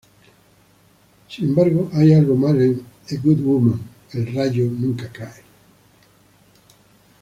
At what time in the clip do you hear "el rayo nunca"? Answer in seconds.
4.13-5.07